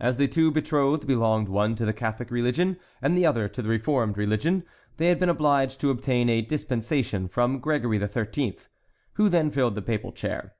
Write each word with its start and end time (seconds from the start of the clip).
As 0.00 0.16
the 0.18 0.26
two 0.26 0.50
betrothed 0.50 1.06
belonged 1.06 1.48
one 1.48 1.76
to 1.76 1.84
the 1.86 1.92
Catholic 1.92 2.32
religion 2.32 2.78
and 3.00 3.16
the 3.16 3.24
other 3.24 3.48
to 3.48 3.62
the 3.62 3.68
reformed 3.68 4.18
religion, 4.18 4.64
they 4.96 5.06
had 5.06 5.20
been 5.20 5.28
obliged 5.28 5.78
to 5.80 5.90
obtain 5.90 6.28
a 6.28 6.42
dispensation 6.42 7.28
from 7.28 7.60
Gregory 7.60 8.04
XIII., 8.04 8.58
who 9.12 9.28
then 9.28 9.52
filled 9.52 9.76
the 9.76 9.82
papal 9.82 10.10
chair. 10.10 10.56